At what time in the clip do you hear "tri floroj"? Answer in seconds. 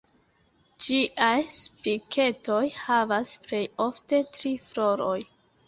4.35-5.17